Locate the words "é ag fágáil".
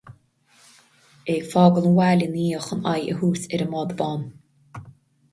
1.35-1.85